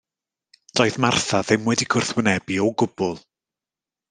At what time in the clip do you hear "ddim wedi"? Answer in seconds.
1.49-1.87